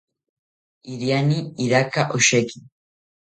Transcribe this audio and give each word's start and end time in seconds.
iriani 0.91 1.37
iraka 1.65 2.01
osheki 2.17 2.57